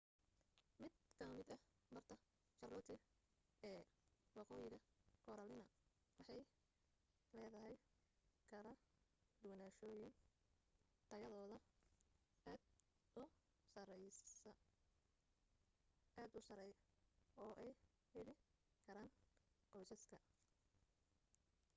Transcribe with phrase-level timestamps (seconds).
[0.81, 1.63] mid ka mid ah
[1.93, 2.15] barta
[2.57, 2.95] charlotte
[3.71, 3.81] ee
[4.37, 4.79] waqoyiga
[5.25, 5.65] carolina
[6.15, 6.41] waxay
[7.35, 7.75] leedahay
[8.51, 8.73] kala
[9.43, 10.13] doorashooyin
[11.09, 11.57] tayadooda
[12.51, 12.61] aad
[16.37, 16.71] u sarey
[17.43, 17.71] oo ay
[18.13, 18.33] heli
[18.85, 19.11] karaan
[19.71, 20.17] qoysaska